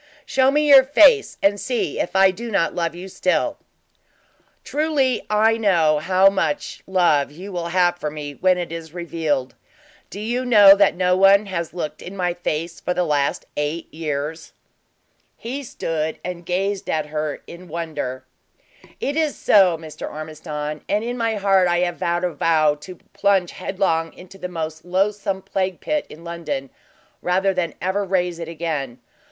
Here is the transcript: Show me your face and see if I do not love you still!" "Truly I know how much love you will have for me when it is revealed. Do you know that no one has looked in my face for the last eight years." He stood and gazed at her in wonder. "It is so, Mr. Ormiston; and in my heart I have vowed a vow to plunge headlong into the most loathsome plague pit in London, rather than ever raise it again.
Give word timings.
Show 0.25 0.49
me 0.49 0.67
your 0.67 0.83
face 0.83 1.37
and 1.43 1.59
see 1.59 1.99
if 1.99 2.15
I 2.15 2.31
do 2.31 2.49
not 2.49 2.73
love 2.73 2.95
you 2.95 3.07
still!" 3.07 3.59
"Truly 4.63 5.21
I 5.29 5.57
know 5.57 5.99
how 5.99 6.27
much 6.27 6.81
love 6.87 7.29
you 7.29 7.51
will 7.51 7.67
have 7.67 7.97
for 7.99 8.09
me 8.09 8.33
when 8.33 8.57
it 8.57 8.71
is 8.71 8.95
revealed. 8.95 9.53
Do 10.09 10.19
you 10.19 10.43
know 10.43 10.75
that 10.75 10.95
no 10.95 11.15
one 11.15 11.45
has 11.45 11.71
looked 11.75 12.01
in 12.01 12.17
my 12.17 12.33
face 12.33 12.79
for 12.79 12.95
the 12.95 13.03
last 13.03 13.45
eight 13.55 13.93
years." 13.93 14.53
He 15.37 15.61
stood 15.61 16.17
and 16.25 16.47
gazed 16.47 16.89
at 16.89 17.05
her 17.05 17.43
in 17.45 17.67
wonder. 17.67 18.25
"It 18.99 19.15
is 19.15 19.37
so, 19.37 19.77
Mr. 19.77 20.09
Ormiston; 20.11 20.83
and 20.89 21.03
in 21.03 21.15
my 21.15 21.35
heart 21.35 21.67
I 21.67 21.81
have 21.81 21.97
vowed 21.97 22.23
a 22.23 22.33
vow 22.33 22.73
to 22.73 22.95
plunge 23.13 23.51
headlong 23.51 24.13
into 24.13 24.39
the 24.39 24.47
most 24.49 24.83
loathsome 24.83 25.43
plague 25.43 25.79
pit 25.79 26.07
in 26.09 26.23
London, 26.23 26.71
rather 27.21 27.53
than 27.53 27.75
ever 27.83 28.03
raise 28.03 28.39
it 28.39 28.47
again. 28.47 28.97